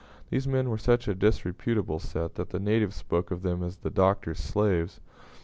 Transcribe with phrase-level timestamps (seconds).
[0.31, 3.91] These men were such a disreputable set that the natives spoke of them as the
[3.91, 4.99] Doctor's slaves.